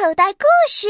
[0.00, 0.88] 口袋故事。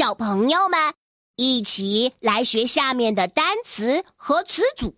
[0.00, 0.94] 小朋友们，
[1.36, 4.94] 一起来学下面的单词和词组，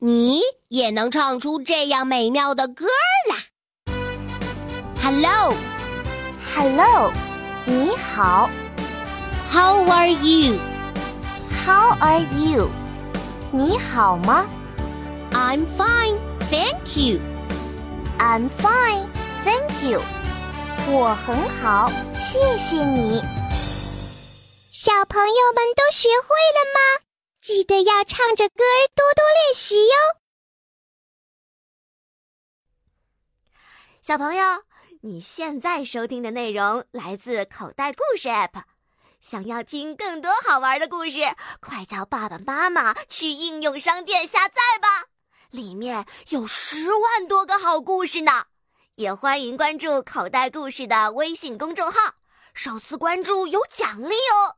[0.00, 2.84] 你也能唱出这样美妙的歌
[3.30, 3.36] 啦
[5.02, 7.10] ！Hello，Hello，
[7.64, 8.50] 你好。
[9.50, 12.68] How are you？How are you？
[13.50, 14.46] 你好吗
[15.32, 17.18] ？I'm fine，thank you。
[18.18, 20.02] I'm fine，thank you。
[20.86, 23.22] 我很好，谢谢你。
[24.80, 27.02] 小朋友们都学会了吗？
[27.40, 29.94] 记得要唱着歌儿多多练习哟。
[34.00, 34.62] 小朋友，
[35.00, 38.62] 你现在收听的内容来自口袋故事 App。
[39.20, 41.22] 想要听更多好玩的故事，
[41.58, 45.06] 快叫爸爸妈妈去应用商店下载吧，
[45.50, 48.46] 里面有十万多个好故事呢。
[48.94, 52.14] 也欢迎关注口袋故事的微信公众号，
[52.54, 54.57] 首次关注有奖励哦。